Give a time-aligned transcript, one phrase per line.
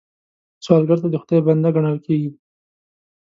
[0.63, 2.31] سوالګر د خدای بنده ګڼل کېږي